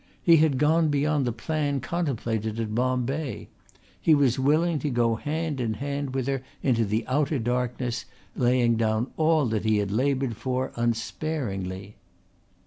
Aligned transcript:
He 0.23 0.37
had 0.37 0.57
gone 0.57 0.87
beyond 0.87 1.27
the 1.27 1.31
plan 1.31 1.79
contemplated 1.79 2.59
at 2.59 2.73
Bombay. 2.73 3.49
He 4.01 4.15
was 4.15 4.39
willing 4.39 4.79
to 4.79 4.89
go 4.89 5.13
hand 5.13 5.61
in 5.61 5.75
hand 5.75 6.15
with 6.15 6.25
her 6.25 6.41
into 6.63 6.85
the 6.85 7.05
outer 7.07 7.37
darkness, 7.37 8.05
laying 8.35 8.77
down 8.77 9.11
all 9.15 9.45
that 9.49 9.63
he 9.63 9.77
had 9.77 9.91
laboured 9.91 10.35
for 10.37 10.71
unsparingly. 10.75 11.97